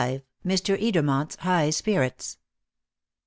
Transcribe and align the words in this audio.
MR. 0.43 0.81
EDERMONT'S 0.81 1.35
HIGH 1.41 1.69
SPIRITS. 1.69 2.37